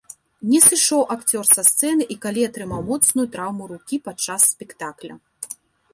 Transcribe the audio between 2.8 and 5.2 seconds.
моцную траўму рукі падчас спектакля.